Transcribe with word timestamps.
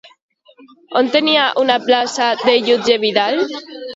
On 1.01 1.11
tenia 1.15 1.43
una 1.65 1.77
plaça 1.85 2.31
de 2.45 2.57
jutge 2.71 2.99
Vidal? 3.07 3.41